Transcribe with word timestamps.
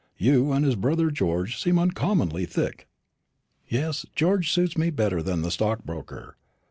You 0.17 0.51
and 0.51 0.65
his 0.65 0.73
brother 0.75 1.11
George 1.11 1.61
seem 1.61 1.77
uncommonly 1.77 2.47
thick." 2.47 2.87
"Yes, 3.67 4.03
George 4.15 4.51
suits 4.51 4.75
me 4.75 4.89
better 4.89 5.21
than 5.21 5.43
the 5.43 5.51
stockbroker. 5.51 6.37